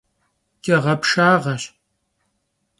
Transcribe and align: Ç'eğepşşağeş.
Ç'eğepşşağeş. 0.63 1.63